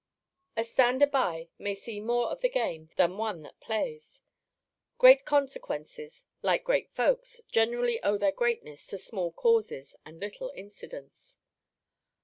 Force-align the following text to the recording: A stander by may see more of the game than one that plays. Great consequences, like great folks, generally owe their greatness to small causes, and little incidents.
A 0.57 0.63
stander 0.63 1.05
by 1.05 1.49
may 1.59 1.75
see 1.75 1.99
more 1.99 2.31
of 2.31 2.41
the 2.41 2.49
game 2.49 2.89
than 2.95 3.17
one 3.17 3.43
that 3.43 3.59
plays. 3.59 4.23
Great 4.97 5.25
consequences, 5.25 6.25
like 6.41 6.63
great 6.63 6.89
folks, 6.89 7.39
generally 7.49 8.01
owe 8.01 8.17
their 8.17 8.31
greatness 8.31 8.87
to 8.87 8.97
small 8.97 9.31
causes, 9.31 9.95
and 10.03 10.19
little 10.19 10.51
incidents. 10.55 11.37